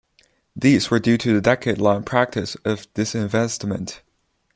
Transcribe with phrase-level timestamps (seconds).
[0.55, 3.99] These were due to the decade-long practice of disinvestment.